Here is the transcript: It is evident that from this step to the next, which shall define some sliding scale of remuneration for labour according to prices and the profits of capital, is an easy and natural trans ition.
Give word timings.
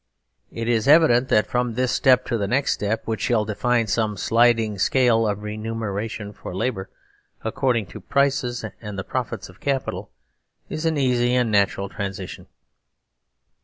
It 0.51 0.67
is 0.67 0.87
evident 0.87 1.29
that 1.29 1.45
from 1.45 1.75
this 1.75 1.91
step 1.91 2.25
to 2.25 2.37
the 2.39 2.47
next, 2.47 2.81
which 3.05 3.21
shall 3.21 3.45
define 3.45 3.85
some 3.85 4.17
sliding 4.17 4.79
scale 4.79 5.27
of 5.27 5.43
remuneration 5.43 6.33
for 6.33 6.55
labour 6.55 6.89
according 7.43 7.85
to 7.93 8.01
prices 8.01 8.65
and 8.81 8.97
the 8.97 9.03
profits 9.03 9.47
of 9.47 9.59
capital, 9.59 10.09
is 10.69 10.87
an 10.87 10.97
easy 10.97 11.35
and 11.35 11.51
natural 11.51 11.87
trans 11.87 12.17
ition. 12.19 12.47